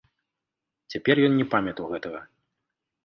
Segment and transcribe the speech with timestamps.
[0.95, 2.19] Цяпер ён не памятаў гэтага.